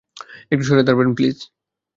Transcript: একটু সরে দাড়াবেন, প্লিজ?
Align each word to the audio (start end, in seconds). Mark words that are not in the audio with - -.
একটু 0.51 0.63
সরে 0.67 0.83
দাড়াবেন, 0.83 1.09
প্লিজ? 1.17 1.37